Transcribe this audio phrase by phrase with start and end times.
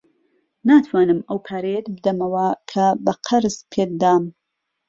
[0.67, 4.23] ناتوانم ئەو پارەیەت بدەمەوە کە بە قەرز پێت دام.